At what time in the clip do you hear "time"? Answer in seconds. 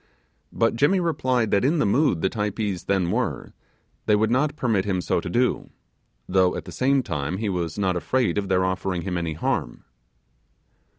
7.03-7.37